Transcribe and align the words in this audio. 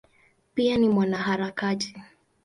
Pia 0.53 0.77
ni 0.77 0.89
mwanaharakati. 0.89 1.95